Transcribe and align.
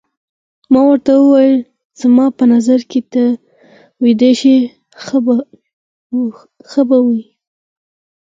ما 0.71 0.81
ورته 0.89 1.11
وویل: 1.17 1.57
زما 2.01 2.25
په 2.37 2.43
نظر 2.53 2.79
که 2.91 2.99
ته 3.11 3.23
ویده 4.03 4.31
شې 4.39 4.55
ښه 6.69 6.81
به 6.87 6.97
وي. 7.05 7.21